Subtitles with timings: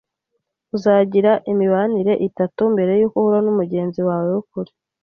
[0.75, 4.71] Uzagira imibanire itatu mbere yuko uhura numugenzi wawe wukuri.